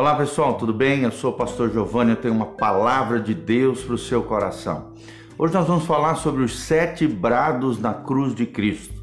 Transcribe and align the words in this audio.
Olá 0.00 0.14
pessoal, 0.14 0.54
tudo 0.54 0.72
bem? 0.72 1.02
Eu 1.02 1.12
sou 1.12 1.30
o 1.30 1.36
pastor 1.36 1.70
Giovanni, 1.70 2.12
eu 2.12 2.16
tenho 2.16 2.32
uma 2.32 2.46
palavra 2.46 3.20
de 3.20 3.34
Deus 3.34 3.82
para 3.82 3.96
o 3.96 3.98
seu 3.98 4.22
coração. 4.22 4.92
Hoje 5.36 5.52
nós 5.52 5.66
vamos 5.66 5.84
falar 5.84 6.14
sobre 6.14 6.42
os 6.42 6.58
sete 6.58 7.06
brados 7.06 7.78
na 7.78 7.92
cruz 7.92 8.34
de 8.34 8.46
Cristo. 8.46 8.94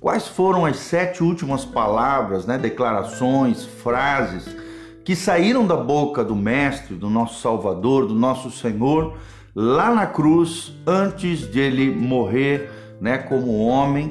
Quais 0.00 0.26
foram 0.26 0.66
as 0.66 0.76
sete 0.78 1.22
últimas 1.22 1.64
palavras, 1.64 2.46
né, 2.46 2.58
declarações, 2.58 3.64
frases 3.64 4.56
que 5.04 5.14
saíram 5.14 5.64
da 5.64 5.76
boca 5.76 6.24
do 6.24 6.34
Mestre, 6.34 6.96
do 6.96 7.08
nosso 7.08 7.40
Salvador, 7.40 8.08
do 8.08 8.14
nosso 8.16 8.50
Senhor, 8.50 9.14
lá 9.54 9.94
na 9.94 10.08
cruz, 10.08 10.74
antes 10.84 11.48
de 11.48 11.60
ele 11.60 11.94
morrer 11.94 12.98
né, 13.00 13.18
como 13.18 13.56
homem, 13.60 14.08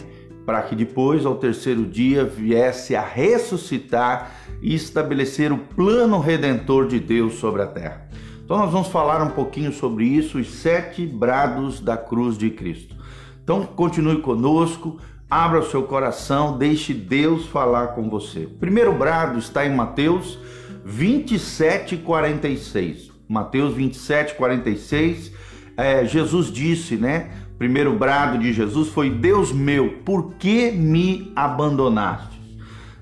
para 0.49 0.63
que 0.63 0.75
depois, 0.75 1.27
ao 1.27 1.35
terceiro 1.35 1.85
dia, 1.85 2.25
viesse 2.25 2.95
a 2.95 3.03
ressuscitar 3.03 4.31
e 4.63 4.73
estabelecer 4.73 5.51
o 5.51 5.59
plano 5.59 6.19
redentor 6.19 6.87
de 6.87 6.99
Deus 6.99 7.35
sobre 7.35 7.61
a 7.61 7.67
terra. 7.67 8.09
Então, 8.43 8.57
nós 8.57 8.71
vamos 8.71 8.87
falar 8.87 9.21
um 9.21 9.29
pouquinho 9.29 9.71
sobre 9.71 10.05
isso, 10.05 10.39
os 10.39 10.49
sete 10.49 11.05
brados 11.05 11.79
da 11.79 11.95
cruz 11.95 12.35
de 12.35 12.49
Cristo. 12.49 12.95
Então, 13.43 13.63
continue 13.63 14.23
conosco, 14.23 14.97
abra 15.29 15.59
o 15.59 15.69
seu 15.69 15.83
coração, 15.83 16.57
deixe 16.57 16.95
Deus 16.95 17.45
falar 17.45 17.89
com 17.89 18.09
você. 18.09 18.45
O 18.45 18.57
primeiro 18.57 18.91
brado 18.91 19.37
está 19.37 19.67
em 19.67 19.75
Mateus 19.75 20.39
27, 20.83 21.97
46. 21.97 23.11
Mateus 23.27 23.75
27, 23.75 24.33
46. 24.33 25.31
É, 25.77 26.03
Jesus 26.05 26.51
disse, 26.51 26.95
né? 26.95 27.29
Primeiro 27.59 27.93
brado 27.93 28.39
de 28.39 28.53
Jesus 28.53 28.87
foi: 28.87 29.09
Deus 29.09 29.51
meu, 29.51 29.99
por 30.05 30.33
que 30.35 30.71
me 30.71 31.31
abandonaste? 31.35 32.39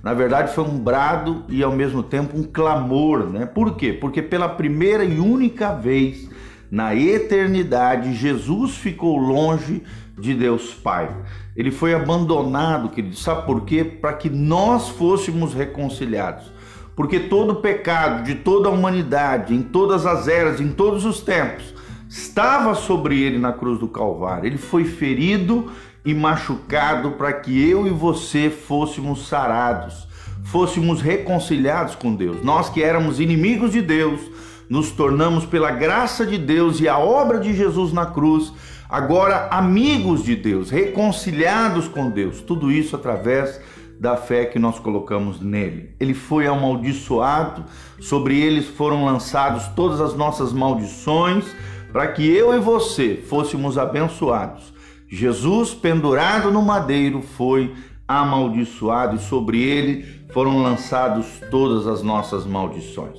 Na 0.03 0.13
verdade, 0.13 0.53
foi 0.53 0.63
um 0.63 0.79
brado 0.79 1.43
e 1.47 1.61
ao 1.61 1.71
mesmo 1.71 2.01
tempo 2.01 2.37
um 2.37 2.43
clamor, 2.43 3.29
né? 3.29 3.45
Por 3.45 3.75
quê? 3.75 3.93
Porque 3.93 4.21
pela 4.21 4.49
primeira 4.49 5.03
e 5.05 5.19
única 5.19 5.73
vez 5.73 6.29
na 6.71 6.95
eternidade, 6.95 8.13
Jesus 8.13 8.75
ficou 8.75 9.17
longe 9.17 9.83
de 10.17 10.33
Deus 10.33 10.73
Pai. 10.73 11.09
Ele 11.55 11.71
foi 11.71 11.93
abandonado, 11.93 12.89
querido. 12.89 13.15
Sabe 13.15 13.45
por 13.45 13.63
quê? 13.63 13.83
Para 13.83 14.13
que 14.13 14.29
nós 14.29 14.89
fôssemos 14.89 15.53
reconciliados. 15.53 16.51
Porque 16.95 17.19
todo 17.19 17.57
pecado 17.57 18.23
de 18.23 18.35
toda 18.35 18.69
a 18.69 18.71
humanidade, 18.71 19.53
em 19.53 19.61
todas 19.61 20.05
as 20.05 20.27
eras, 20.27 20.59
em 20.59 20.71
todos 20.71 21.05
os 21.05 21.21
tempos, 21.21 21.73
estava 22.09 22.73
sobre 22.75 23.21
ele 23.21 23.37
na 23.37 23.51
cruz 23.53 23.79
do 23.79 23.87
Calvário. 23.87 24.47
Ele 24.47 24.57
foi 24.57 24.85
ferido 24.85 25.71
e 26.05 26.13
machucado 26.13 27.11
para 27.11 27.33
que 27.33 27.69
eu 27.69 27.85
e 27.85 27.89
você 27.89 28.49
fôssemos 28.49 29.27
sarados, 29.27 30.07
fôssemos 30.45 31.01
reconciliados 31.01 31.95
com 31.95 32.15
Deus. 32.15 32.43
Nós 32.43 32.69
que 32.69 32.81
éramos 32.81 33.19
inimigos 33.19 33.71
de 33.71 33.81
Deus, 33.81 34.21
nos 34.69 34.91
tornamos 34.91 35.45
pela 35.45 35.71
graça 35.71 36.25
de 36.25 36.37
Deus 36.37 36.79
e 36.79 36.87
a 36.87 36.97
obra 36.97 37.39
de 37.39 37.53
Jesus 37.53 37.91
na 37.91 38.05
cruz, 38.05 38.53
agora 38.89 39.47
amigos 39.51 40.23
de 40.23 40.35
Deus, 40.35 40.69
reconciliados 40.69 41.87
com 41.87 42.09
Deus. 42.09 42.41
Tudo 42.41 42.71
isso 42.71 42.95
através 42.95 43.59
da 43.99 44.15
fé 44.15 44.45
que 44.45 44.59
nós 44.59 44.79
colocamos 44.79 45.41
nele. 45.41 45.95
Ele 45.99 46.13
foi 46.13 46.47
amaldiçoado, 46.47 47.65
sobre 47.99 48.39
eles 48.39 48.67
foram 48.67 49.05
lançados 49.05 49.67
todas 49.69 49.99
as 49.99 50.15
nossas 50.15 50.53
maldições 50.53 51.45
para 51.91 52.07
que 52.07 52.27
eu 52.27 52.53
e 52.53 52.59
você 52.59 53.23
fôssemos 53.27 53.77
abençoados. 53.77 54.73
Jesus, 55.09 55.73
pendurado 55.73 56.51
no 56.51 56.61
madeiro, 56.61 57.21
foi 57.21 57.73
amaldiçoado 58.07 59.15
e 59.15 59.19
sobre 59.19 59.61
ele 59.61 60.17
foram 60.31 60.61
lançados 60.61 61.25
todas 61.49 61.87
as 61.87 62.03
nossas 62.03 62.45
maldições. 62.45 63.17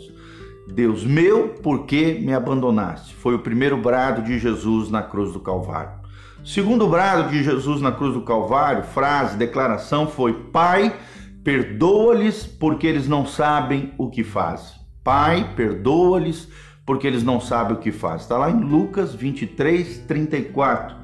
Deus 0.69 1.03
meu, 1.03 1.49
por 1.63 1.87
que 1.87 2.15
me 2.15 2.35
abandonaste? 2.35 3.15
Foi 3.15 3.35
o 3.35 3.39
primeiro 3.39 3.77
brado 3.77 4.23
de 4.23 4.39
Jesus 4.39 4.91
na 4.91 5.03
cruz 5.03 5.33
do 5.33 5.41
Calvário. 5.41 5.99
Segundo 6.45 6.87
brado 6.87 7.31
de 7.31 7.43
Jesus 7.43 7.81
na 7.81 7.91
cruz 7.91 8.15
do 8.15 8.23
Calvário, 8.23 8.85
frase, 8.85 9.37
declaração 9.37 10.07
foi: 10.07 10.33
Pai, 10.33 10.95
perdoa-lhes 11.43 12.47
porque 12.47 12.87
eles 12.87 13.09
não 13.09 13.27
sabem 13.27 13.93
o 13.99 14.09
que 14.09 14.23
fazem. 14.23 14.77
Pai, 15.03 15.53
perdoa-lhes 15.57 16.49
porque 16.89 17.07
eles 17.07 17.23
não 17.23 17.39
sabem 17.39 17.77
o 17.77 17.79
que 17.79 17.93
fazem. 17.93 18.21
Está 18.23 18.39
lá 18.39 18.51
em 18.51 18.61
Lucas 18.61 19.15
23, 19.15 19.99
34. 20.09 20.97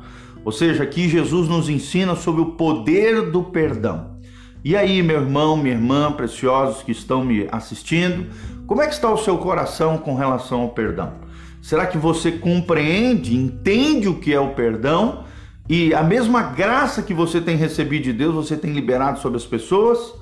Ou 0.42 0.50
seja, 0.50 0.82
aqui 0.82 1.10
Jesus 1.10 1.46
nos 1.46 1.68
ensina 1.68 2.16
sobre 2.16 2.40
o 2.40 2.52
poder 2.52 3.30
do 3.30 3.42
perdão. 3.42 4.16
E 4.64 4.74
aí, 4.74 5.02
meu 5.02 5.20
irmão, 5.20 5.58
minha 5.58 5.74
irmã, 5.74 6.10
preciosos 6.10 6.82
que 6.82 6.92
estão 6.92 7.22
me 7.22 7.46
assistindo, 7.52 8.30
como 8.66 8.80
é 8.80 8.86
que 8.86 8.94
está 8.94 9.12
o 9.12 9.18
seu 9.18 9.36
coração 9.36 9.98
com 9.98 10.14
relação 10.14 10.62
ao 10.62 10.70
perdão? 10.70 11.12
Será 11.60 11.84
que 11.84 11.98
você 11.98 12.32
compreende, 12.32 13.36
entende 13.36 14.08
o 14.08 14.14
que 14.14 14.32
é 14.32 14.40
o 14.40 14.54
perdão? 14.54 15.24
E 15.68 15.92
a 15.92 16.02
mesma 16.02 16.44
graça 16.44 17.02
que 17.02 17.12
você 17.12 17.42
tem 17.42 17.58
recebido 17.58 18.04
de 18.04 18.12
Deus, 18.14 18.34
você 18.34 18.56
tem 18.56 18.72
liberado 18.72 19.18
sobre 19.18 19.36
as 19.36 19.44
pessoas? 19.44 20.14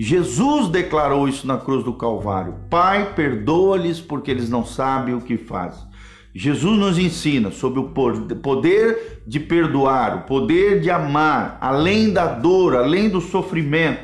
Jesus 0.00 0.68
declarou 0.68 1.28
isso 1.28 1.44
na 1.44 1.56
cruz 1.56 1.82
do 1.82 1.92
Calvário: 1.92 2.54
Pai, 2.70 3.14
perdoa-lhes 3.16 4.00
porque 4.00 4.30
eles 4.30 4.48
não 4.48 4.64
sabem 4.64 5.12
o 5.12 5.20
que 5.20 5.36
fazem. 5.36 5.88
Jesus 6.32 6.78
nos 6.78 6.98
ensina 7.00 7.50
sobre 7.50 7.80
o 7.80 7.90
poder 8.40 9.22
de 9.26 9.40
perdoar, 9.40 10.18
o 10.18 10.20
poder 10.20 10.80
de 10.80 10.88
amar, 10.88 11.58
além 11.60 12.12
da 12.12 12.26
dor, 12.26 12.76
além 12.76 13.08
do 13.08 13.20
sofrimento. 13.20 13.98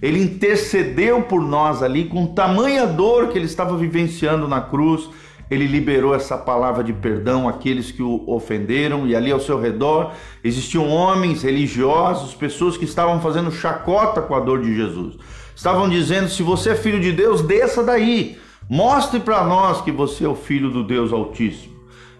Ele 0.00 0.22
intercedeu 0.22 1.22
por 1.22 1.42
nós 1.42 1.82
ali 1.82 2.04
com 2.04 2.28
tamanha 2.28 2.86
dor 2.86 3.28
que 3.28 3.36
ele 3.36 3.46
estava 3.46 3.76
vivenciando 3.76 4.46
na 4.46 4.60
cruz. 4.60 5.10
Ele 5.50 5.66
liberou 5.66 6.14
essa 6.14 6.38
palavra 6.38 6.84
de 6.84 6.92
perdão 6.92 7.48
àqueles 7.48 7.90
que 7.90 8.04
o 8.04 8.22
ofenderam, 8.28 9.04
e 9.04 9.16
ali 9.16 9.32
ao 9.32 9.40
seu 9.40 9.60
redor 9.60 10.12
existiam 10.44 10.88
homens 10.88 11.42
religiosos, 11.42 12.36
pessoas 12.36 12.76
que 12.76 12.84
estavam 12.84 13.20
fazendo 13.20 13.50
chacota 13.50 14.22
com 14.22 14.36
a 14.36 14.38
dor 14.38 14.62
de 14.62 14.72
Jesus 14.76 15.18
estavam 15.60 15.90
dizendo: 15.90 16.28
se 16.30 16.42
você 16.42 16.70
é 16.70 16.74
filho 16.74 16.98
de 16.98 17.12
Deus, 17.12 17.42
desça 17.42 17.84
daí, 17.84 18.38
mostre 18.68 19.20
para 19.20 19.44
nós 19.44 19.82
que 19.82 19.92
você 19.92 20.24
é 20.24 20.28
o 20.28 20.34
filho 20.34 20.70
do 20.70 20.82
Deus 20.82 21.12
Altíssimo. 21.12 21.74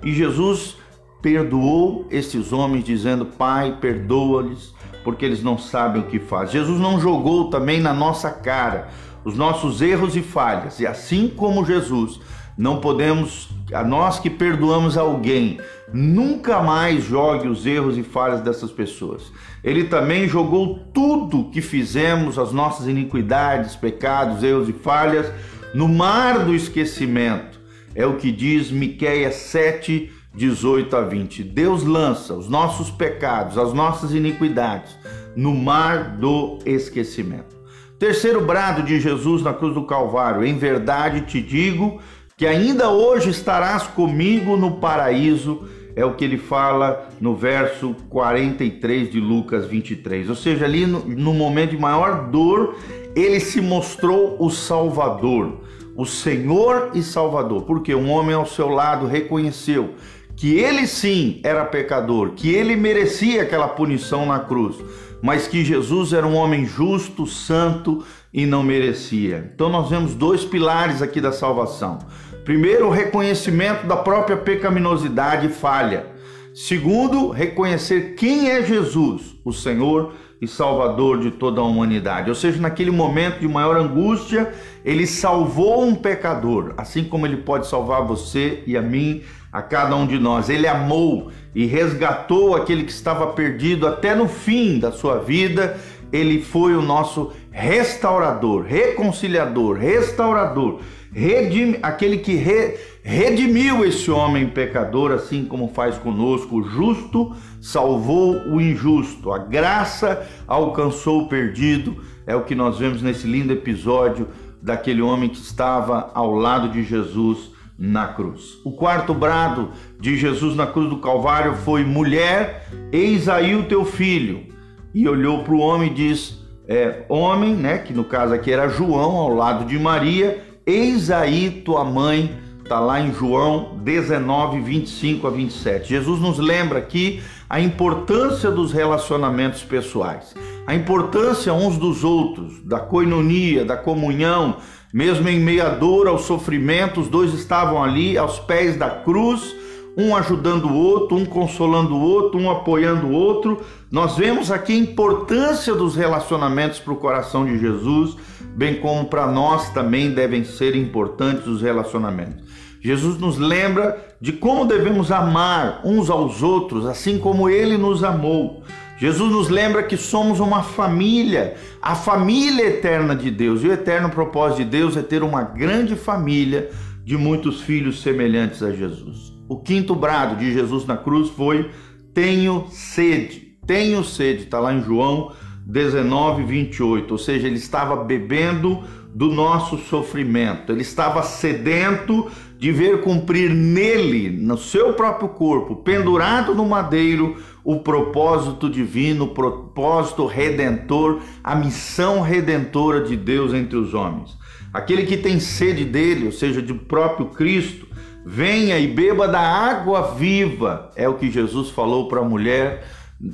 E 0.05 0.13
Jesus 0.13 0.77
perdoou 1.23 2.07
esses 2.11 2.53
homens, 2.53 2.85
dizendo: 2.85 3.25
Pai, 3.25 3.79
perdoa-lhes, 3.81 4.75
porque 5.03 5.25
eles 5.25 5.43
não 5.43 5.57
sabem 5.57 6.03
o 6.03 6.07
que 6.07 6.19
fazem. 6.19 6.61
Jesus 6.61 6.79
não 6.79 7.01
jogou 7.01 7.49
também 7.49 7.81
na 7.81 7.95
nossa 7.95 8.31
cara 8.31 8.89
os 9.25 9.37
nossos 9.37 9.81
erros 9.81 10.17
e 10.17 10.23
falhas, 10.23 10.79
e 10.79 10.87
assim 10.87 11.29
como 11.29 11.65
Jesus, 11.65 12.21
não 12.57 12.81
podemos, 12.81 13.49
a 13.73 13.85
nós 13.85 14.19
que 14.19 14.29
perdoamos 14.29 14.97
alguém, 14.97 15.59
nunca 15.93 16.63
mais 16.63 17.05
jogue 17.05 17.49
os 17.49 17.67
erros 17.67 17.97
e 17.97 18.03
falhas 18.03 18.41
dessas 18.41 18.71
pessoas. 18.71 19.33
Ele 19.63 19.85
também 19.85 20.29
jogou 20.29 20.79
tudo 20.93 21.51
que 21.51 21.61
fizemos, 21.61 22.39
as 22.39 22.53
nossas 22.53 22.87
iniquidades, 22.87 23.77
pecados, 23.77 24.43
erros 24.43 24.69
e 24.69 24.73
falhas, 24.73 25.33
no 25.75 25.89
mar 25.89 26.45
do 26.45 26.55
esquecimento. 26.55 27.61
É 27.95 28.07
o 28.07 28.17
que 28.17 28.31
diz 28.31 28.71
Miqueias 28.71 29.35
7, 29.35 30.11
18 30.35 30.97
a 30.97 31.03
20. 31.03 31.43
Deus 31.43 31.85
lança 31.85 32.35
os 32.35 32.49
nossos 32.49 32.91
pecados, 32.91 33.59
as 33.59 33.73
nossas 33.73 34.13
iniquidades 34.13 34.97
no 35.37 35.55
mar 35.55 36.17
do 36.17 36.59
esquecimento. 36.65 37.59
Terceiro 37.99 38.41
brado 38.45 38.83
de 38.83 38.99
Jesus 39.01 39.43
na 39.43 39.53
cruz 39.53 39.75
do 39.75 39.85
Calvário: 39.85 40.45
Em 40.45 40.57
verdade 40.57 41.23
te 41.23 41.41
digo 41.41 42.01
que 42.41 42.47
ainda 42.47 42.89
hoje 42.89 43.29
estarás 43.29 43.83
comigo 43.83 44.57
no 44.57 44.77
paraíso, 44.77 45.69
é 45.95 46.07
o 46.07 46.15
que 46.15 46.25
ele 46.25 46.39
fala 46.39 47.11
no 47.21 47.37
verso 47.37 47.95
43 48.09 49.11
de 49.11 49.21
Lucas 49.21 49.67
23. 49.67 50.31
Ou 50.31 50.35
seja, 50.35 50.65
ali 50.65 50.87
no, 50.87 51.01
no 51.01 51.35
momento 51.35 51.73
de 51.73 51.77
maior 51.77 52.31
dor, 52.31 52.77
ele 53.15 53.41
se 53.41 53.61
mostrou 53.61 54.37
o 54.39 54.49
Salvador, 54.49 55.61
o 55.95 56.07
Senhor 56.07 56.93
e 56.95 57.03
Salvador, 57.03 57.65
porque 57.65 57.95
um 57.95 58.11
homem 58.11 58.35
ao 58.35 58.47
seu 58.47 58.71
lado 58.71 59.05
reconheceu 59.05 59.91
que 60.35 60.55
ele 60.55 60.87
sim 60.87 61.43
era 61.45 61.67
pecador, 61.67 62.31
que 62.31 62.49
ele 62.49 62.75
merecia 62.75 63.43
aquela 63.43 63.69
punição 63.69 64.25
na 64.25 64.39
cruz, 64.39 64.77
mas 65.21 65.47
que 65.47 65.63
Jesus 65.63 66.15
era 66.15 66.27
um 66.27 66.37
homem 66.37 66.65
justo, 66.65 67.27
santo 67.27 68.03
e 68.33 68.47
não 68.47 68.63
merecia. 68.63 69.51
Então 69.55 69.69
nós 69.69 69.91
vemos 69.91 70.15
dois 70.15 70.43
pilares 70.43 71.03
aqui 71.03 71.21
da 71.21 71.33
salvação. 71.33 71.99
Primeiro, 72.45 72.87
o 72.87 72.91
reconhecimento 72.91 73.87
da 73.87 73.97
própria 73.97 74.37
pecaminosidade 74.37 75.47
e 75.47 75.51
falha. 75.51 76.07
Segundo, 76.55 77.31
reconhecer 77.31 78.15
quem 78.17 78.51
é 78.51 78.63
Jesus, 78.63 79.37
o 79.45 79.53
Senhor 79.53 80.15
e 80.41 80.49
Salvador 80.49 81.21
de 81.21 81.31
toda 81.31 81.61
a 81.61 81.65
humanidade. 81.65 82.31
Ou 82.31 82.35
seja, 82.35 82.61
naquele 82.61 82.91
momento 82.91 83.41
de 83.41 83.47
maior 83.47 83.77
angústia, 83.77 84.53
ele 84.85 85.07
salvou 85.07 85.85
um 85.85 85.95
pecador, 85.95 86.75
assim 86.77 87.05
como 87.05 87.27
ele 87.27 87.37
pode 87.37 87.67
salvar 87.67 88.05
você 88.05 88.63
e 88.67 88.77
a 88.77 88.83
mim, 88.83 89.23
a 89.53 89.61
cada 89.61 89.95
um 89.95 90.07
de 90.07 90.19
nós. 90.19 90.49
Ele 90.49 90.67
amou 90.67 91.31
e 91.55 91.67
resgatou 91.67 92.57
aquele 92.57 92.85
que 92.85 92.93
estava 92.93 93.29
perdido 93.29 93.87
até 93.87 94.15
no 94.15 94.27
fim 94.27 94.79
da 94.79 94.91
sua 94.91 95.19
vida. 95.19 95.79
Ele 96.11 96.41
foi 96.43 96.75
o 96.75 96.83
nosso 96.83 97.33
restaurador, 97.51 98.63
reconciliador, 98.63 99.77
restaurador 99.77 100.81
redime, 101.13 101.79
aquele 101.83 102.19
que 102.19 102.35
re, 102.35 102.77
redimiu 103.03 103.85
esse 103.85 104.11
homem 104.11 104.49
pecador, 104.49 105.13
assim 105.13 105.45
como 105.45 105.69
faz 105.69 105.99
conosco. 105.99 106.57
O 106.57 106.63
justo 106.63 107.35
salvou 107.61 108.35
o 108.49 108.61
injusto, 108.61 109.33
a 109.33 109.39
graça 109.39 110.27
alcançou 110.47 111.23
o 111.23 111.29
perdido. 111.29 111.97
É 112.27 112.35
o 112.35 112.45
que 112.45 112.55
nós 112.55 112.79
vemos 112.79 113.03
nesse 113.03 113.27
lindo 113.27 113.53
episódio 113.53 114.29
daquele 114.63 115.03
homem 115.03 115.29
que 115.29 115.39
estava 115.39 116.11
ao 116.15 116.35
lado 116.35 116.69
de 116.69 116.83
Jesus 116.85 117.51
na 117.79 118.09
cruz. 118.09 118.59
O 118.63 118.73
quarto 118.73 119.15
brado 119.15 119.71
de 119.99 120.17
Jesus 120.17 120.55
na 120.55 120.67
cruz 120.67 120.89
do 120.89 120.99
Calvário 120.99 121.55
foi: 121.57 121.83
Mulher, 121.83 122.69
eis 122.93 123.29
aí 123.29 123.57
o 123.57 123.65
teu 123.65 123.85
filho. 123.85 124.49
E 124.93 125.09
olhou 125.09 125.45
para 125.45 125.55
o 125.55 125.61
homem 125.61 125.91
e 125.91 125.95
diz: 125.95 126.41
é, 126.71 127.03
Homem, 127.09 127.57
né, 127.57 127.79
que 127.79 127.93
no 127.93 128.05
caso 128.05 128.33
aqui 128.33 128.53
era 128.53 128.69
João, 128.69 129.17
ao 129.17 129.35
lado 129.35 129.65
de 129.65 129.77
Maria, 129.77 130.41
eis 130.65 131.11
aí 131.11 131.51
tua 131.65 131.85
mãe. 131.85 132.39
Está 132.63 132.79
lá 132.79 133.01
em 133.01 133.13
João 133.13 133.77
19, 133.83 134.61
25 134.61 135.27
a 135.27 135.31
27. 135.31 135.89
Jesus 135.89 136.21
nos 136.21 136.39
lembra 136.39 136.79
aqui 136.79 137.21
a 137.49 137.61
importância 137.61 138.49
dos 138.49 138.71
relacionamentos 138.71 139.65
pessoais, 139.65 140.37
a 140.65 140.73
importância 140.73 141.53
uns 141.53 141.77
dos 141.77 142.05
outros, 142.05 142.63
da 142.63 142.79
coinonia, 142.79 143.65
da 143.65 143.77
comunhão, 143.77 144.59
mesmo 144.95 145.29
em 145.29 145.41
meio 145.41 145.67
à 145.67 145.71
dor, 145.71 146.07
ao 146.07 146.19
sofrimento, 146.19 147.01
os 147.01 147.09
dois 147.09 147.35
estavam 147.35 147.83
ali 147.83 148.17
aos 148.17 148.39
pés 148.39 148.77
da 148.77 148.89
cruz, 148.89 149.57
um 149.97 150.15
ajudando 150.17 150.67
o 150.67 150.75
outro, 150.75 151.17
um 151.17 151.25
consolando 151.25 151.95
o 151.95 152.01
outro, 152.01 152.41
um 152.41 152.51
apoiando 152.51 153.09
o 153.09 153.13
outro. 153.13 153.61
Nós 153.91 154.17
vemos 154.17 154.51
aqui 154.51 154.73
a 154.73 154.77
importância 154.77 155.75
dos 155.75 155.97
relacionamentos 155.97 156.79
para 156.79 156.93
o 156.93 156.97
coração 156.97 157.45
de 157.45 157.59
Jesus, 157.59 158.17
bem 158.57 158.77
como 158.81 159.07
para 159.07 159.27
nós 159.27 159.71
também 159.71 160.13
devem 160.13 160.45
ser 160.45 160.77
importantes 160.77 161.47
os 161.47 161.61
relacionamentos. 161.63 162.49
Jesus 162.81 163.19
nos 163.19 163.37
lembra 163.37 164.17
de 164.21 164.33
como 164.33 164.65
devemos 164.65 165.13
amar 165.13 165.83
uns 165.85 166.09
aos 166.09 166.43
outros, 166.43 166.87
assim 166.87 167.19
como 167.19 167.49
ele 167.49 167.77
nos 167.77 168.03
amou. 168.03 168.63
Jesus 168.97 169.33
nos 169.33 169.49
lembra 169.49 169.83
que 169.83 169.97
somos 169.97 170.41
uma 170.41 170.63
família, 170.63 171.55
a 171.81 171.95
família 171.95 172.67
eterna 172.67 173.15
de 173.15 173.31
Deus. 173.31 173.63
E 173.63 173.69
o 173.69 173.73
eterno 173.73 174.11
propósito 174.11 174.59
de 174.59 174.65
Deus 174.65 174.97
é 174.97 175.03
ter 175.03 175.23
uma 175.23 175.43
grande 175.43 175.95
família 175.97 176.71
de 177.03 177.17
muitos 177.17 177.63
filhos 177.63 178.03
semelhantes 178.03 178.63
a 178.63 178.71
Jesus. 178.71 179.40
O 179.51 179.57
quinto 179.57 179.97
brado 179.97 180.37
de 180.37 180.53
Jesus 180.53 180.87
na 180.87 180.97
cruz 180.97 181.29
foi: 181.29 181.73
Tenho 182.15 182.67
sede, 182.71 183.59
tenho 183.67 184.05
sede, 184.05 184.45
está 184.45 184.61
lá 184.61 184.73
em 184.73 184.81
João 184.81 185.33
19, 185.67 186.45
28. 186.45 187.11
Ou 187.11 187.19
seja, 187.19 187.49
ele 187.49 187.57
estava 187.57 187.97
bebendo 187.97 188.81
do 189.13 189.27
nosso 189.27 189.77
sofrimento, 189.77 190.71
ele 190.71 190.83
estava 190.83 191.25
sedento 191.25 192.31
de 192.61 192.71
ver 192.71 193.01
cumprir 193.01 193.51
nele, 193.51 194.31
no 194.31 194.57
seu 194.57 194.93
próprio 194.93 195.31
corpo, 195.31 195.75
pendurado 195.75 196.55
no 196.55 196.65
madeiro, 196.65 197.37
o 197.65 197.81
propósito 197.81 198.71
divino, 198.71 199.25
o 199.25 199.35
propósito 199.35 200.27
redentor, 200.27 201.23
a 201.43 201.57
missão 201.57 202.21
redentora 202.21 203.01
de 203.01 203.17
Deus 203.17 203.53
entre 203.53 203.77
os 203.77 203.95
homens. 203.95 204.39
Aquele 204.73 205.07
que 205.07 205.17
tem 205.17 205.41
sede 205.41 205.85
dele, 205.85 206.27
ou 206.27 206.33
seja, 206.33 206.63
do 206.63 206.77
próprio 206.77 207.27
Cristo, 207.27 207.90
venha 208.31 208.79
e 208.79 208.87
beba 208.87 209.27
da 209.27 209.41
água 209.41 210.15
viva, 210.15 210.93
é 210.95 211.09
o 211.09 211.15
que 211.15 211.29
Jesus 211.29 211.69
falou 211.71 212.07
para 212.07 212.21
a 212.21 212.25
mulher 212.25 212.87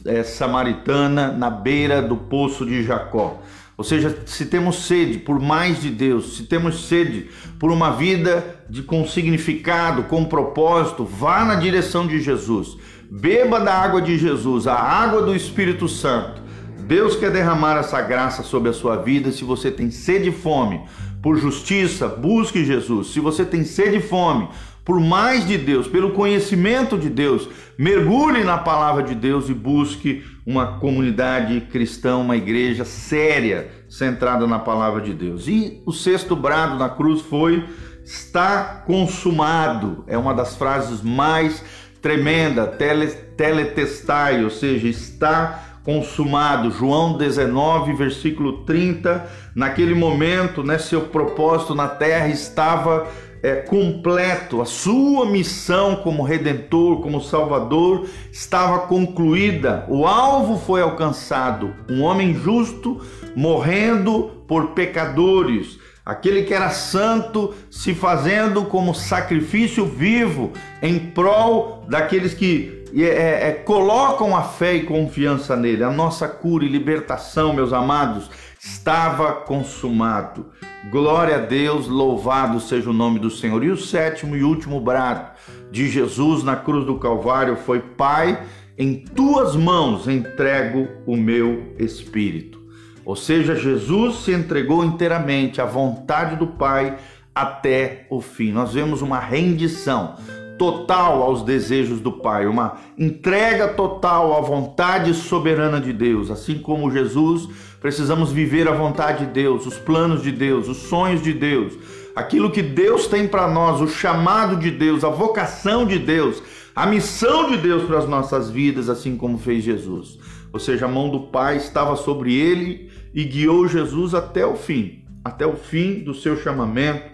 é, 0.06 0.22
samaritana 0.22 1.30
na 1.30 1.50
beira 1.50 2.00
do 2.00 2.16
poço 2.16 2.64
de 2.64 2.82
Jacó. 2.82 3.38
Ou 3.76 3.84
seja, 3.84 4.16
se 4.24 4.46
temos 4.46 4.86
sede 4.86 5.18
por 5.18 5.38
mais 5.38 5.82
de 5.82 5.90
Deus, 5.90 6.38
se 6.38 6.44
temos 6.44 6.88
sede 6.88 7.28
por 7.58 7.70
uma 7.70 7.90
vida 7.90 8.56
de 8.70 8.82
com 8.82 9.06
significado, 9.06 10.04
com 10.04 10.24
propósito, 10.24 11.04
vá 11.04 11.44
na 11.44 11.56
direção 11.56 12.06
de 12.06 12.18
Jesus. 12.18 12.78
Beba 13.10 13.60
da 13.60 13.74
água 13.74 14.00
de 14.00 14.16
Jesus, 14.16 14.66
a 14.66 14.74
água 14.74 15.20
do 15.20 15.36
Espírito 15.36 15.90
Santo. 15.90 16.40
Deus 16.86 17.16
quer 17.16 17.30
derramar 17.30 17.76
essa 17.76 18.00
graça 18.00 18.42
sobre 18.42 18.70
a 18.70 18.72
sua 18.72 18.96
vida. 18.96 19.30
Se 19.30 19.44
você 19.44 19.70
tem 19.70 19.90
sede 19.90 20.30
e 20.30 20.32
fome 20.32 20.80
por 21.20 21.36
justiça, 21.36 22.08
busque 22.08 22.64
Jesus. 22.64 23.08
Se 23.08 23.20
você 23.20 23.44
tem 23.44 23.62
sede 23.62 23.96
e 23.96 24.00
fome 24.00 24.48
por 24.86 25.00
mais 25.00 25.44
de 25.44 25.58
Deus, 25.58 25.88
pelo 25.88 26.12
conhecimento 26.12 26.96
de 26.96 27.10
Deus, 27.10 27.48
mergulhe 27.76 28.44
na 28.44 28.56
palavra 28.56 29.02
de 29.02 29.16
Deus 29.16 29.48
e 29.48 29.52
busque 29.52 30.24
uma 30.46 30.78
comunidade 30.78 31.60
cristã, 31.72 32.18
uma 32.18 32.36
igreja 32.36 32.84
séria, 32.84 33.68
centrada 33.88 34.46
na 34.46 34.60
palavra 34.60 35.00
de 35.00 35.12
Deus. 35.12 35.48
E 35.48 35.82
o 35.84 35.92
sexto 35.92 36.36
brado 36.36 36.78
na 36.78 36.88
cruz 36.88 37.20
foi: 37.20 37.64
está 38.04 38.84
consumado. 38.86 40.04
É 40.06 40.16
uma 40.16 40.32
das 40.32 40.54
frases 40.54 41.02
mais 41.02 41.64
tremenda, 42.00 42.64
tele, 42.64 43.08
teletestai, 43.08 44.44
ou 44.44 44.50
seja, 44.50 44.86
está 44.86 45.64
consumado. 45.82 46.70
João 46.70 47.16
19, 47.16 47.92
versículo 47.94 48.64
30. 48.64 49.26
Naquele 49.52 49.96
momento, 49.96 50.62
né, 50.62 50.78
seu 50.78 51.02
propósito 51.02 51.74
na 51.74 51.88
terra 51.88 52.28
estava 52.28 53.08
é, 53.46 53.54
completo, 53.54 54.60
a 54.60 54.64
sua 54.64 55.24
missão 55.24 55.94
como 55.94 56.24
redentor, 56.24 57.00
como 57.00 57.20
salvador, 57.20 58.04
estava 58.32 58.80
concluída, 58.88 59.84
o 59.88 60.04
alvo 60.04 60.58
foi 60.58 60.82
alcançado, 60.82 61.72
um 61.88 62.02
homem 62.02 62.34
justo 62.34 63.00
morrendo 63.36 64.32
por 64.48 64.70
pecadores, 64.70 65.78
aquele 66.04 66.42
que 66.42 66.52
era 66.52 66.70
santo 66.70 67.54
se 67.70 67.94
fazendo 67.94 68.64
como 68.64 68.92
sacrifício 68.92 69.86
vivo 69.86 70.50
em 70.82 70.98
prol 70.98 71.84
daqueles 71.88 72.34
que 72.34 72.84
é, 72.96 73.02
é, 73.02 73.48
é 73.48 73.52
colocam 73.52 74.36
a 74.36 74.42
fé 74.42 74.74
e 74.74 74.82
confiança 74.84 75.54
nele. 75.54 75.84
A 75.84 75.90
nossa 75.90 76.26
cura 76.26 76.64
e 76.64 76.68
libertação, 76.68 77.52
meus 77.52 77.72
amados, 77.72 78.28
estava 78.66 79.32
consumado. 79.32 80.46
Glória 80.90 81.36
a 81.36 81.40
Deus, 81.40 81.86
louvado 81.86 82.60
seja 82.60 82.90
o 82.90 82.92
nome 82.92 83.18
do 83.18 83.30
Senhor. 83.30 83.62
E 83.64 83.70
o 83.70 83.76
sétimo 83.76 84.36
e 84.36 84.42
último 84.42 84.80
brado 84.80 85.30
de 85.70 85.88
Jesus 85.88 86.42
na 86.42 86.56
cruz 86.56 86.84
do 86.84 86.98
Calvário 86.98 87.56
foi: 87.56 87.80
Pai, 87.80 88.42
em 88.76 88.94
tuas 88.94 89.54
mãos 89.54 90.08
entrego 90.08 90.88
o 91.06 91.16
meu 91.16 91.74
espírito. 91.78 92.60
Ou 93.04 93.14
seja, 93.14 93.54
Jesus 93.54 94.16
se 94.24 94.32
entregou 94.32 94.84
inteiramente 94.84 95.60
à 95.60 95.64
vontade 95.64 96.34
do 96.36 96.48
Pai 96.48 96.98
até 97.32 98.06
o 98.10 98.20
fim. 98.20 98.50
Nós 98.50 98.74
vemos 98.74 99.00
uma 99.00 99.20
rendição 99.20 100.16
total 100.58 101.22
aos 101.22 101.42
desejos 101.42 102.00
do 102.00 102.10
Pai, 102.10 102.46
uma 102.46 102.78
entrega 102.98 103.68
total 103.68 104.36
à 104.36 104.40
vontade 104.40 105.12
soberana 105.14 105.80
de 105.80 105.92
Deus, 105.92 106.30
assim 106.30 106.58
como 106.58 106.90
Jesus 106.90 107.48
Precisamos 107.86 108.32
viver 108.32 108.66
a 108.66 108.72
vontade 108.72 109.24
de 109.24 109.32
Deus, 109.32 109.64
os 109.64 109.78
planos 109.78 110.20
de 110.20 110.32
Deus, 110.32 110.66
os 110.66 110.76
sonhos 110.88 111.22
de 111.22 111.32
Deus, 111.32 111.74
aquilo 112.16 112.50
que 112.50 112.60
Deus 112.60 113.06
tem 113.06 113.28
para 113.28 113.46
nós, 113.46 113.80
o 113.80 113.86
chamado 113.86 114.56
de 114.56 114.72
Deus, 114.72 115.04
a 115.04 115.08
vocação 115.08 115.86
de 115.86 115.96
Deus, 115.96 116.42
a 116.74 116.84
missão 116.84 117.48
de 117.48 117.56
Deus 117.56 117.84
para 117.84 117.98
as 117.98 118.08
nossas 118.08 118.50
vidas, 118.50 118.88
assim 118.88 119.16
como 119.16 119.38
fez 119.38 119.62
Jesus. 119.62 120.18
Ou 120.52 120.58
seja, 120.58 120.86
a 120.86 120.88
mão 120.88 121.08
do 121.10 121.28
Pai 121.28 121.58
estava 121.58 121.94
sobre 121.94 122.34
ele 122.34 122.90
e 123.14 123.22
guiou 123.22 123.68
Jesus 123.68 124.14
até 124.14 124.44
o 124.44 124.56
fim, 124.56 125.04
até 125.24 125.46
o 125.46 125.54
fim 125.54 126.00
do 126.00 126.12
seu 126.12 126.36
chamamento, 126.36 127.08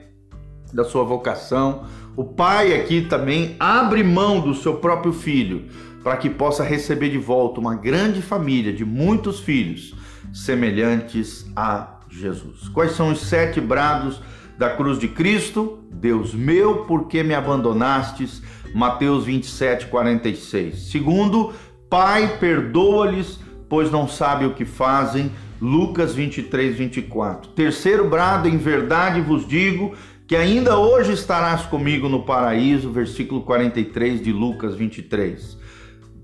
da 0.72 0.84
sua 0.84 1.04
vocação. 1.04 1.84
O 2.16 2.24
Pai 2.24 2.72
aqui 2.80 3.02
também 3.02 3.56
abre 3.60 4.02
mão 4.02 4.40
do 4.40 4.54
seu 4.54 4.76
próprio 4.76 5.12
filho 5.12 5.66
para 6.02 6.16
que 6.16 6.30
possa 6.30 6.64
receber 6.64 7.10
de 7.10 7.18
volta 7.18 7.60
uma 7.60 7.74
grande 7.74 8.22
família 8.22 8.72
de 8.72 8.86
muitos 8.86 9.38
filhos 9.38 9.94
semelhantes 10.32 11.46
a 11.56 12.00
Jesus. 12.08 12.68
Quais 12.68 12.92
são 12.92 13.10
os 13.10 13.20
sete 13.20 13.60
brados 13.60 14.20
da 14.58 14.70
cruz 14.70 14.98
de 14.98 15.08
Cristo? 15.08 15.78
Deus 15.90 16.34
meu, 16.34 16.84
por 16.84 17.08
que 17.08 17.22
me 17.22 17.34
abandonastes? 17.34 18.42
Mateus 18.74 19.24
27, 19.24 19.86
46. 19.86 20.90
Segundo, 20.90 21.52
Pai, 21.92 22.38
perdoa-lhes, 22.38 23.38
pois 23.68 23.90
não 23.90 24.08
sabem 24.08 24.48
o 24.48 24.54
que 24.54 24.64
fazem. 24.64 25.30
Lucas 25.60 26.14
23, 26.14 26.74
24. 26.74 27.50
Terceiro 27.50 28.08
brado, 28.08 28.48
em 28.48 28.56
verdade 28.56 29.20
vos 29.20 29.46
digo 29.46 29.94
que 30.26 30.34
ainda 30.34 30.78
hoje 30.78 31.12
estarás 31.12 31.66
comigo 31.66 32.08
no 32.08 32.24
paraíso, 32.24 32.90
versículo 32.90 33.42
43 33.42 34.22
de 34.22 34.32
Lucas 34.32 34.74
23. 34.74 35.58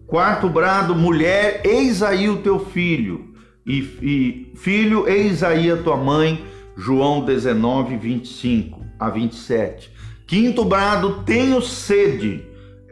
Quarto 0.07 0.49
brado, 0.49 0.95
mulher, 0.95 1.61
eis 1.67 2.03
aí 2.03 2.31
o 2.31 2.39
teu 2.39 2.59
filho 2.59 3.28
e, 3.67 3.79
e 4.03 4.53
filho, 4.57 5.09
eis 5.09 5.43
aí 5.43 5.71
a 5.71 5.77
tua 5.77 5.97
mãe, 5.97 6.45
João 6.77 7.25
19, 7.25 7.97
25 7.97 8.85
a 8.99 9.11
27. 9.11 9.91
Quinto 10.27 10.65
brado, 10.65 11.23
tenho 11.25 11.61
sede, 11.63 12.45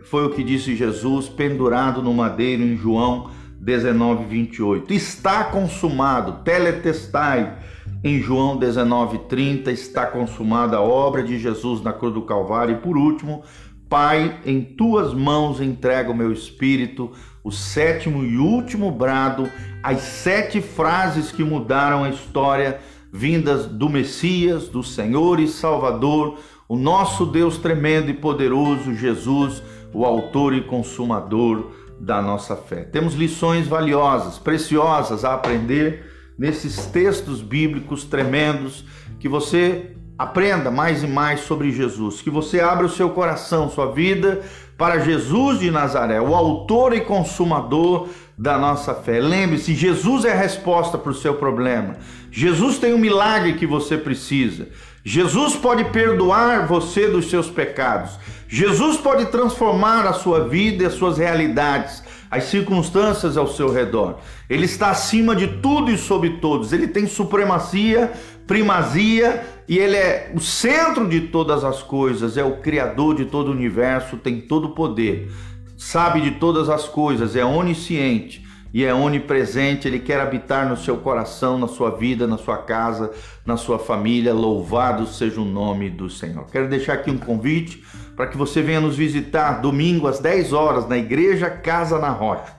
foi 0.05 0.25
o 0.25 0.31
que 0.31 0.43
disse 0.43 0.75
Jesus, 0.75 1.29
pendurado 1.29 2.03
no 2.03 2.13
madeiro 2.15 2.63
em 2.63 2.77
João 2.77 3.31
19, 3.61 4.25
28. 4.25 4.93
Está 4.93 5.45
consumado, 5.45 6.45
teletestai, 6.45 7.59
em 8.03 8.21
João 8.21 8.57
19:30 8.57 9.69
está 9.73 10.07
consumada 10.07 10.77
a 10.77 10.81
obra 10.81 11.23
de 11.23 11.39
Jesus 11.39 11.83
na 11.83 11.93
cruz 11.93 12.15
do 12.15 12.23
Calvário 12.23 12.77
e 12.77 12.79
por 12.79 12.97
último, 12.97 13.43
Pai, 13.97 14.41
em 14.45 14.61
tuas 14.61 15.15
mãos 15.15 15.59
entrego 15.59 16.13
o 16.13 16.15
meu 16.15 16.31
espírito, 16.31 17.13
o 17.43 17.51
sétimo 17.51 18.23
e 18.23 18.37
último 18.37 18.91
brado, 18.91 19.51
as 19.83 20.01
sete 20.01 20.61
frases 20.61 21.33
que 21.33 21.43
mudaram 21.43 22.05
a 22.05 22.11
história 22.11 22.79
vindas 23.11 23.65
do 23.65 23.89
Messias, 23.89 24.69
do 24.69 24.83
Senhor 24.83 25.41
e 25.41 25.49
Salvador, 25.49 26.39
o 26.69 26.77
nosso 26.77 27.25
Deus 27.25 27.57
tremendo 27.57 28.11
e 28.11 28.13
poderoso, 28.13 28.95
Jesus, 28.95 29.63
o 29.95 30.05
autor 30.05 30.53
e 30.53 30.61
consumador 30.61 31.71
da 31.99 32.21
nossa 32.21 32.55
fé. 32.55 32.85
Temos 32.85 33.15
lições 33.15 33.67
valiosas, 33.67 34.39
preciosas 34.39 35.25
a 35.25 35.33
aprender 35.33 36.05
nesses 36.39 36.85
textos 36.85 37.41
bíblicos 37.41 38.05
tremendos 38.05 38.85
que 39.19 39.27
você 39.27 39.97
aprenda 40.19 40.71
mais 40.71 41.03
e 41.03 41.07
mais 41.07 41.41
sobre 41.41 41.71
Jesus, 41.71 42.23
que 42.23 42.31
você 42.31 42.61
abra 42.61 42.87
o 42.87 42.91
seu 42.91 43.11
coração, 43.11 43.71
sua 43.71 43.93
vida 43.93 44.41
para 44.77 44.99
Jesus 44.99 45.61
de 45.61 45.71
Nazaré, 45.71 46.21
o 46.21 46.35
autor 46.35 46.95
e 46.95 47.01
consumador 47.01 48.09
da 48.37 48.59
nossa 48.59 48.95
fé. 48.95 49.21
Lembre-se, 49.21 49.75
Jesus 49.75 50.25
é 50.25 50.33
a 50.33 50.37
resposta 50.37 50.99
para 50.99 51.11
o 51.11 51.15
seu 51.15 51.35
problema. 51.35 51.97
Jesus 52.31 52.79
tem 52.79 52.93
o 52.93 52.97
um 52.97 53.01
milagre 53.01 53.55
que 53.55 53.67
você 53.67 53.97
precisa. 53.97 54.69
Jesus 55.03 55.55
pode 55.55 55.85
perdoar 55.85 56.67
você 56.67 57.09
dos 57.09 57.31
seus 57.31 57.49
pecados. 57.49 58.19
Jesus 58.49 58.97
pode 58.99 59.27
transformar 59.27 60.07
a 60.07 60.13
sua 60.13 60.49
vida 60.49 60.83
e 60.83 60.87
as 60.87 60.95
suas 60.95 61.17
realidades, 61.17 62.03
as 62.31 62.45
circunstâncias 62.45 63.37
ao 63.37 63.47
seu 63.47 63.73
redor. 63.73 64.19
Ele 64.49 64.65
está 64.65 64.91
acima 64.91 65.35
de 65.35 65.47
tudo 65.47 65.91
e 65.91 65.99
sobre 65.99 66.39
todos. 66.39 66.73
Ele 66.73 66.89
tem 66.89 67.07
supremacia, 67.07 68.13
primazia 68.47 69.45
e 69.69 69.79
ele 69.79 69.97
é 69.97 70.33
o 70.35 70.41
centro 70.41 71.09
de 71.09 71.23
todas 71.23 71.65
as 71.65 71.83
coisas, 71.83 72.37
é 72.37 72.45
o 72.45 72.59
criador 72.59 73.15
de 73.17 73.25
todo 73.25 73.49
o 73.49 73.53
universo, 73.53 74.17
tem 74.17 74.41
todo 74.41 74.69
o 74.69 74.71
poder 74.71 75.29
sabe 75.77 76.21
de 76.21 76.33
todas 76.33 76.69
as 76.69 76.89
coisas, 76.89 77.37
é 77.37 77.45
onisciente 77.45 78.46
e 78.73 78.85
é 78.85 78.93
onipresente, 78.93 79.87
ele 79.87 79.99
quer 79.99 80.21
habitar 80.21 80.69
no 80.69 80.77
seu 80.77 80.97
coração, 80.99 81.59
na 81.59 81.69
sua 81.69 81.91
vida, 81.91 82.27
na 82.27 82.37
sua 82.37 82.59
casa, 82.59 83.11
na 83.45 83.57
sua 83.57 83.79
família. 83.79 84.35
Louvado 84.35 85.07
seja 85.07 85.41
o 85.41 85.45
nome 85.45 85.89
do 85.91 86.11
Senhor. 86.11 86.47
Quero 86.51 86.69
deixar 86.69 86.95
aqui 86.95 87.11
um 87.11 87.19
convite 87.19 87.83
para 88.17 88.27
que 88.27 88.37
você 88.37 88.63
venha 88.63 88.81
nos 88.81 88.97
visitar 88.97 89.61
domingo 89.61 90.09
às 90.09 90.19
10 90.19 90.53
horas 90.53 90.89
na 90.89 90.97
Igreja 90.97 91.51
Casa 91.51 91.99
na 91.99 92.11
Rocha. 92.11 92.56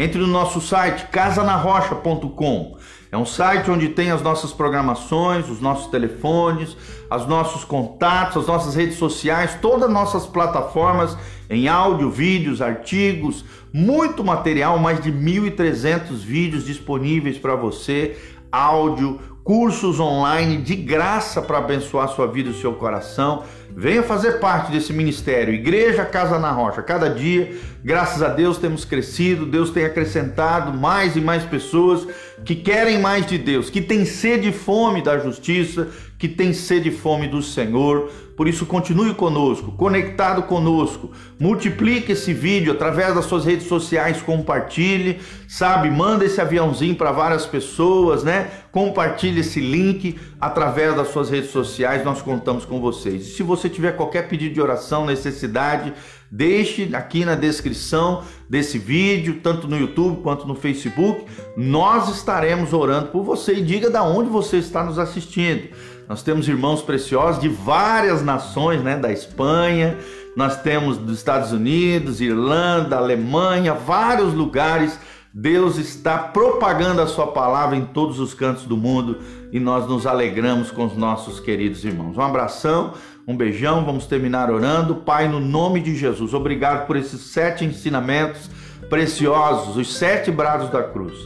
Entre 0.00 0.18
no 0.18 0.26
nosso 0.26 0.62
site 0.62 1.08
casanarrocha.com. 1.08 2.78
É 3.12 3.18
um 3.18 3.26
site 3.26 3.70
onde 3.70 3.90
tem 3.90 4.10
as 4.10 4.22
nossas 4.22 4.50
programações, 4.50 5.50
os 5.50 5.60
nossos 5.60 5.88
telefones, 5.88 6.74
os 7.14 7.26
nossos 7.26 7.64
contatos, 7.64 8.38
as 8.38 8.46
nossas 8.46 8.74
redes 8.74 8.96
sociais, 8.96 9.58
todas 9.60 9.88
as 9.88 9.92
nossas 9.92 10.24
plataformas 10.24 11.18
em 11.50 11.68
áudio, 11.68 12.10
vídeos, 12.10 12.62
artigos, 12.62 13.44
muito 13.70 14.24
material, 14.24 14.78
mais 14.78 15.02
de 15.02 15.12
1.300 15.12 16.14
vídeos 16.14 16.64
disponíveis 16.64 17.36
para 17.36 17.54
você, 17.54 18.16
áudio, 18.50 19.20
cursos 19.44 19.98
online 19.98 20.58
de 20.58 20.76
graça 20.76 21.42
para 21.42 21.58
abençoar 21.58 22.08
sua 22.08 22.26
vida 22.26 22.50
e 22.50 22.54
seu 22.54 22.72
coração. 22.74 23.42
Venha 23.74 24.02
fazer 24.02 24.38
parte 24.38 24.70
desse 24.70 24.92
ministério, 24.92 25.54
Igreja 25.54 26.04
Casa 26.04 26.38
na 26.38 26.50
Rocha. 26.50 26.82
Cada 26.82 27.08
dia, 27.08 27.56
graças 27.84 28.22
a 28.22 28.28
Deus, 28.28 28.58
temos 28.58 28.84
crescido, 28.84 29.46
Deus 29.46 29.70
tem 29.70 29.84
acrescentado 29.84 30.76
mais 30.76 31.16
e 31.16 31.20
mais 31.20 31.44
pessoas 31.44 32.06
que 32.44 32.54
querem 32.54 32.98
mais 32.98 33.26
de 33.26 33.38
Deus, 33.38 33.70
que 33.70 33.80
têm 33.80 34.04
sede 34.04 34.48
e 34.48 34.52
fome 34.52 35.02
da 35.02 35.18
justiça, 35.18 35.88
que 36.18 36.28
têm 36.28 36.52
sede 36.52 36.90
e 36.90 36.92
fome 36.92 37.28
do 37.28 37.42
Senhor. 37.42 38.10
Por 38.36 38.48
isso, 38.48 38.64
continue 38.64 39.12
conosco, 39.12 39.72
conectado 39.72 40.44
conosco. 40.44 41.12
Multiplique 41.38 42.12
esse 42.12 42.32
vídeo 42.32 42.72
através 42.72 43.14
das 43.14 43.26
suas 43.26 43.44
redes 43.44 43.66
sociais, 43.66 44.22
compartilhe, 44.22 45.20
sabe? 45.46 45.90
Manda 45.90 46.24
esse 46.24 46.40
aviãozinho 46.40 46.94
para 46.94 47.12
várias 47.12 47.44
pessoas, 47.44 48.24
né? 48.24 48.50
Compartilhe 48.72 49.40
esse 49.40 49.60
link 49.60 50.18
através 50.40 50.94
das 50.94 51.08
suas 51.08 51.28
redes 51.28 51.50
sociais, 51.50 52.02
nós 52.02 52.22
contamos 52.22 52.64
com 52.64 52.80
vocês. 52.80 53.26
E 53.26 53.30
se 53.32 53.42
você 53.42 53.68
tiver 53.68 53.92
qualquer 53.92 54.26
pedido 54.26 54.54
de 54.54 54.60
oração, 54.60 55.04
necessidade, 55.04 55.92
deixe 56.30 56.94
aqui 56.94 57.24
na 57.24 57.34
descrição 57.34 58.22
desse 58.48 58.78
vídeo, 58.78 59.40
tanto 59.42 59.66
no 59.66 59.76
YouTube 59.76 60.22
quanto 60.22 60.46
no 60.46 60.54
Facebook. 60.54 61.24
Nós 61.56 62.08
estaremos 62.14 62.72
orando 62.72 63.08
por 63.08 63.24
você 63.24 63.54
e 63.54 63.62
diga 63.62 63.90
da 63.90 64.02
onde 64.02 64.30
você 64.30 64.58
está 64.58 64.84
nos 64.84 64.98
assistindo. 64.98 65.68
Nós 66.08 66.22
temos 66.22 66.48
irmãos 66.48 66.82
preciosos 66.82 67.40
de 67.40 67.48
várias 67.48 68.22
nações, 68.22 68.82
né, 68.82 68.96
da 68.96 69.12
Espanha, 69.12 69.96
nós 70.36 70.60
temos 70.62 70.96
dos 70.96 71.18
Estados 71.18 71.52
Unidos, 71.52 72.20
Irlanda, 72.20 72.96
Alemanha, 72.96 73.74
vários 73.74 74.32
lugares. 74.32 74.98
Deus 75.32 75.76
está 75.78 76.18
propagando 76.18 77.00
a 77.00 77.06
sua 77.06 77.28
palavra 77.28 77.76
em 77.76 77.84
todos 77.84 78.18
os 78.18 78.34
cantos 78.34 78.64
do 78.64 78.76
mundo 78.76 79.18
e 79.52 79.60
nós 79.60 79.86
nos 79.88 80.06
alegramos 80.06 80.70
com 80.72 80.84
os 80.84 80.96
nossos 80.96 81.38
queridos 81.38 81.84
irmãos. 81.84 82.16
Um 82.16 82.22
abração, 82.22 82.94
um 83.26 83.36
beijão, 83.36 83.84
vamos 83.84 84.06
terminar 84.06 84.50
orando. 84.50 84.96
Pai, 84.96 85.28
no 85.28 85.40
nome 85.40 85.80
de 85.80 85.96
Jesus, 85.96 86.34
obrigado 86.34 86.86
por 86.86 86.96
esses 86.96 87.20
sete 87.20 87.64
ensinamentos 87.64 88.50
preciosos, 88.88 89.76
os 89.76 89.94
sete 89.94 90.30
brados 90.30 90.70
da 90.70 90.82
cruz, 90.82 91.16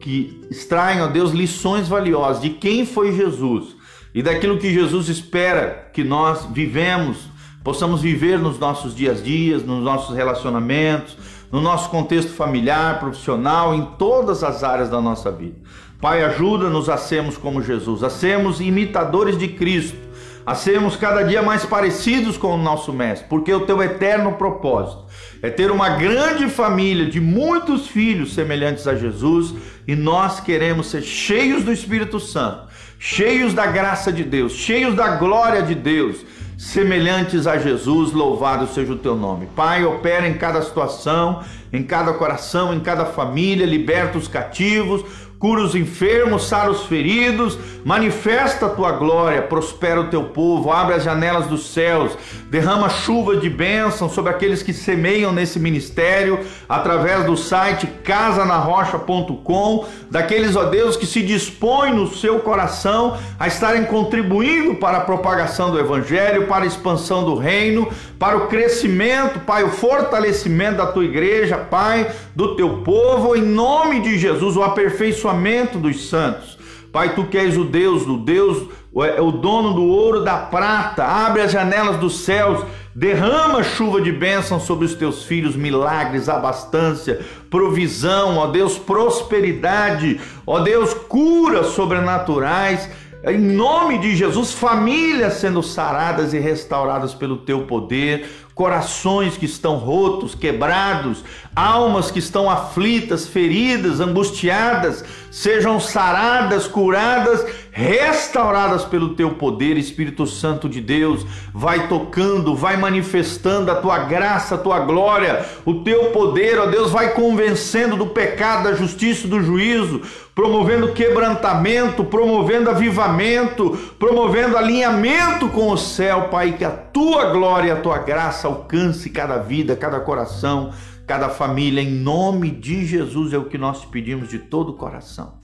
que 0.00 0.40
extraem, 0.50 1.02
ó 1.02 1.06
Deus, 1.06 1.32
lições 1.32 1.86
valiosas 1.86 2.40
de 2.40 2.50
quem 2.50 2.86
foi 2.86 3.12
Jesus 3.12 3.76
e 4.14 4.22
daquilo 4.22 4.58
que 4.58 4.72
Jesus 4.72 5.08
espera 5.08 5.90
que 5.92 6.02
nós 6.02 6.46
vivemos, 6.46 7.28
possamos 7.62 8.00
viver 8.00 8.38
nos 8.38 8.58
nossos 8.58 8.94
dias 8.94 9.20
a 9.20 9.22
dias, 9.22 9.64
nos 9.64 9.82
nossos 9.82 10.16
relacionamentos, 10.16 11.16
no 11.52 11.60
nosso 11.60 11.90
contexto 11.90 12.32
familiar, 12.32 13.00
profissional, 13.00 13.74
em 13.74 13.84
todas 13.98 14.42
as 14.42 14.64
áreas 14.64 14.88
da 14.88 15.00
nossa 15.00 15.30
vida. 15.30 15.56
Pai, 16.00 16.24
ajuda-nos 16.24 16.88
a 16.88 16.96
sermos 16.96 17.36
como 17.36 17.62
Jesus, 17.62 18.02
a 18.02 18.08
sermos 18.08 18.60
imitadores 18.60 19.36
de 19.36 19.48
Cristo, 19.48 19.98
a 20.44 20.54
sermos 20.54 20.96
cada 20.96 21.22
dia 21.22 21.42
mais 21.42 21.64
parecidos 21.64 22.36
com 22.36 22.54
o 22.54 22.62
nosso 22.62 22.92
Mestre, 22.92 23.28
porque 23.28 23.52
o 23.52 23.66
teu 23.66 23.82
eterno 23.82 24.32
propósito 24.32 25.04
é 25.42 25.50
ter 25.50 25.70
uma 25.70 25.90
grande 25.90 26.48
família 26.48 27.06
de 27.06 27.20
muitos 27.20 27.86
filhos 27.86 28.34
semelhantes 28.34 28.86
a 28.86 28.94
Jesus 28.94 29.54
e 29.86 29.94
nós 29.94 30.40
queremos 30.40 30.88
ser 30.88 31.02
cheios 31.02 31.64
do 31.64 31.72
Espírito 31.72 32.18
Santo 32.18 32.70
cheios 33.02 33.54
da 33.54 33.66
graça 33.66 34.12
de 34.12 34.22
Deus, 34.22 34.52
cheios 34.52 34.94
da 34.94 35.16
glória 35.16 35.62
de 35.62 35.74
Deus, 35.74 36.18
semelhantes 36.58 37.46
a 37.46 37.56
Jesus, 37.56 38.12
louvado 38.12 38.66
seja 38.66 38.92
o 38.92 38.98
teu 38.98 39.16
nome. 39.16 39.48
Pai, 39.56 39.82
opera 39.86 40.28
em 40.28 40.34
cada 40.34 40.60
situação, 40.60 41.42
em 41.72 41.82
cada 41.82 42.12
coração, 42.12 42.74
em 42.74 42.80
cada 42.80 43.06
família, 43.06 43.64
liberta 43.64 44.18
os 44.18 44.28
cativos, 44.28 45.02
cura 45.40 45.62
os 45.62 45.74
enfermos, 45.74 46.48
sara 46.48 46.70
os 46.70 46.84
feridos, 46.84 47.58
manifesta 47.82 48.66
a 48.66 48.68
tua 48.68 48.92
glória, 48.92 49.40
prospera 49.40 49.98
o 49.98 50.08
teu 50.08 50.24
povo, 50.24 50.70
abre 50.70 50.94
as 50.94 51.02
janelas 51.02 51.46
dos 51.46 51.72
céus, 51.72 52.12
derrama 52.50 52.90
chuva 52.90 53.34
de 53.38 53.48
bênção 53.48 54.06
sobre 54.10 54.30
aqueles 54.30 54.62
que 54.62 54.74
semeiam 54.74 55.32
nesse 55.32 55.58
ministério, 55.58 56.40
através 56.68 57.24
do 57.24 57.38
site 57.38 57.86
casanarrocha.com, 58.04 59.86
daqueles, 60.10 60.56
ó 60.56 60.64
Deus, 60.64 60.94
que 60.94 61.06
se 61.06 61.22
dispõem 61.22 61.94
no 61.94 62.06
seu 62.06 62.40
coração 62.40 63.16
a 63.38 63.48
estarem 63.48 63.86
contribuindo 63.86 64.74
para 64.74 64.98
a 64.98 65.02
propagação 65.02 65.70
do 65.70 65.80
Evangelho, 65.80 66.48
para 66.48 66.64
a 66.64 66.68
expansão 66.68 67.24
do 67.24 67.34
reino, 67.34 67.88
para 68.18 68.36
o 68.36 68.46
crescimento, 68.48 69.40
Pai, 69.40 69.64
o 69.64 69.70
fortalecimento 69.70 70.76
da 70.76 70.86
tua 70.88 71.06
igreja, 71.06 71.56
Pai, 71.56 72.10
do 72.36 72.54
teu 72.56 72.82
povo, 72.82 73.34
em 73.34 73.42
nome 73.42 74.00
de 74.00 74.18
Jesus, 74.18 74.54
o 74.54 74.62
aperfeiçoamento 74.62 75.29
dos 75.78 76.08
santos. 76.08 76.58
Pai, 76.92 77.14
tu 77.14 77.24
que 77.24 77.38
és 77.38 77.56
o 77.56 77.64
Deus, 77.64 78.06
o 78.06 78.16
Deus, 78.16 78.68
é, 78.96 79.20
o 79.20 79.30
dono 79.30 79.72
do 79.74 79.84
ouro, 79.84 80.24
da 80.24 80.36
prata, 80.36 81.04
abre 81.04 81.42
as 81.42 81.52
janelas 81.52 81.98
dos 81.98 82.20
céus, 82.20 82.64
derrama 82.94 83.62
chuva 83.62 84.00
de 84.00 84.10
bênção 84.10 84.58
sobre 84.58 84.86
os 84.86 84.94
teus 84.94 85.22
filhos, 85.22 85.54
milagres, 85.54 86.28
abastância, 86.28 87.20
provisão, 87.48 88.38
ó 88.38 88.48
Deus, 88.48 88.76
prosperidade, 88.76 90.20
ó 90.44 90.58
Deus, 90.60 90.92
curas 90.92 91.68
sobrenaturais. 91.68 92.90
Em 93.22 93.38
nome 93.38 93.98
de 93.98 94.16
Jesus, 94.16 94.52
famílias 94.52 95.34
sendo 95.34 95.62
saradas 95.62 96.32
e 96.32 96.38
restauradas 96.38 97.14
pelo 97.14 97.36
teu 97.36 97.66
poder, 97.66 98.26
corações 98.60 99.38
que 99.38 99.46
estão 99.46 99.76
rotos, 99.76 100.34
quebrados, 100.34 101.24
almas 101.56 102.10
que 102.10 102.18
estão 102.18 102.50
aflitas, 102.50 103.26
feridas, 103.26 104.00
angustiadas, 104.00 105.02
sejam 105.30 105.80
saradas, 105.80 106.68
curadas 106.68 107.42
restauradas 107.72 108.84
pelo 108.84 109.14
teu 109.14 109.30
poder, 109.30 109.76
Espírito 109.76 110.26
Santo 110.26 110.68
de 110.68 110.80
Deus. 110.80 111.24
Vai 111.52 111.88
tocando, 111.88 112.54
vai 112.54 112.76
manifestando 112.76 113.70
a 113.70 113.76
tua 113.76 114.00
graça, 114.00 114.54
a 114.54 114.58
tua 114.58 114.80
glória, 114.80 115.44
o 115.64 115.82
teu 115.82 116.10
poder, 116.10 116.58
ó 116.58 116.66
Deus, 116.66 116.90
vai 116.90 117.12
convencendo 117.14 117.96
do 117.96 118.06
pecado, 118.06 118.64
da 118.64 118.74
justiça, 118.74 119.28
do 119.28 119.42
juízo, 119.42 120.02
promovendo 120.34 120.92
quebrantamento, 120.92 122.04
promovendo 122.04 122.70
avivamento, 122.70 123.78
promovendo 123.98 124.56
alinhamento 124.56 125.48
com 125.48 125.70
o 125.70 125.76
céu, 125.76 126.28
Pai, 126.30 126.52
que 126.52 126.64
a 126.64 126.70
tua 126.70 127.26
glória, 127.26 127.74
a 127.74 127.80
tua 127.80 127.98
graça 127.98 128.48
alcance 128.48 129.10
cada 129.10 129.38
vida, 129.38 129.76
cada 129.76 130.00
coração, 130.00 130.72
cada 131.06 131.28
família, 131.28 131.82
em 131.82 131.90
nome 131.90 132.50
de 132.50 132.86
Jesus 132.86 133.32
é 133.32 133.38
o 133.38 133.46
que 133.46 133.58
nós 133.58 133.84
pedimos 133.84 134.28
de 134.28 134.38
todo 134.38 134.70
o 134.70 134.76
coração. 134.76 135.39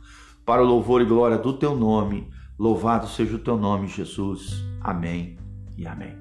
Para 0.46 0.62
o 0.62 0.64
louvor 0.64 1.02
e 1.02 1.04
glória 1.04 1.36
do 1.36 1.52
teu 1.52 1.74
nome, 1.74 2.30
louvado 2.56 3.08
seja 3.08 3.34
o 3.34 3.40
teu 3.40 3.56
nome, 3.56 3.88
Jesus. 3.88 4.62
Amém 4.80 5.36
e 5.76 5.88
amém. 5.88 6.16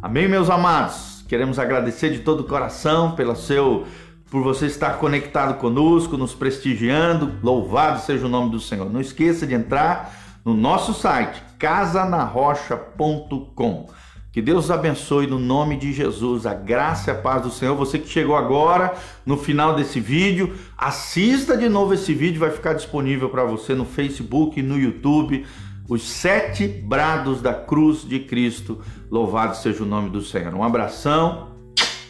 Amém, 0.00 0.28
meus 0.28 0.48
amados. 0.48 1.24
Queremos 1.28 1.58
agradecer 1.58 2.10
de 2.10 2.20
todo 2.20 2.42
o 2.42 2.44
coração 2.44 3.16
pelo 3.16 3.34
seu 3.34 3.84
por 4.30 4.44
você 4.44 4.66
estar 4.66 4.98
conectado 4.98 5.58
conosco, 5.58 6.16
nos 6.16 6.32
prestigiando. 6.32 7.32
Louvado 7.42 7.98
seja 7.98 8.26
o 8.26 8.28
nome 8.28 8.52
do 8.52 8.60
Senhor. 8.60 8.88
Não 8.88 9.00
esqueça 9.00 9.44
de 9.44 9.54
entrar 9.54 10.14
no 10.44 10.54
nosso 10.54 10.94
site 10.94 11.42
casanarrocha.com. 11.58 13.88
Que 14.36 14.42
Deus 14.42 14.66
os 14.66 14.70
abençoe 14.70 15.26
no 15.26 15.38
nome 15.38 15.78
de 15.78 15.94
Jesus, 15.94 16.44
a 16.44 16.52
graça 16.52 17.10
e 17.10 17.14
a 17.14 17.16
paz 17.16 17.40
do 17.40 17.50
Senhor. 17.50 17.74
Você 17.74 17.98
que 17.98 18.06
chegou 18.06 18.36
agora 18.36 18.94
no 19.24 19.38
final 19.38 19.74
desse 19.74 19.98
vídeo, 19.98 20.52
assista 20.76 21.56
de 21.56 21.70
novo 21.70 21.94
esse 21.94 22.12
vídeo, 22.12 22.40
vai 22.40 22.50
ficar 22.50 22.74
disponível 22.74 23.30
para 23.30 23.44
você 23.44 23.74
no 23.74 23.86
Facebook 23.86 24.60
no 24.60 24.78
YouTube. 24.78 25.46
Os 25.88 26.06
sete 26.06 26.68
brados 26.68 27.40
da 27.40 27.54
cruz 27.54 28.06
de 28.06 28.20
Cristo. 28.20 28.78
Louvado 29.10 29.56
seja 29.56 29.82
o 29.82 29.86
nome 29.86 30.10
do 30.10 30.20
Senhor. 30.20 30.52
Um 30.52 30.62
abração, 30.62 31.52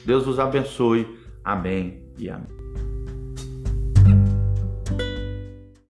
Deus 0.04 0.26
os 0.26 0.40
abençoe. 0.40 1.06
Amém 1.44 2.02
e 2.18 2.28
amém. 2.28 2.55